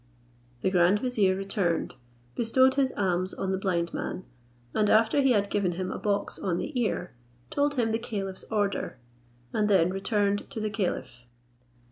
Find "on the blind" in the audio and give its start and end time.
3.35-3.93